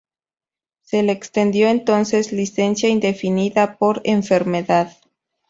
Se 0.81 1.03
le 1.03 1.11
extendió 1.11 1.67
entonces 1.69 2.31
licencia 2.31 2.89
indefinida 2.89 3.77
por 3.77 4.01
enfermedad. 4.03 4.97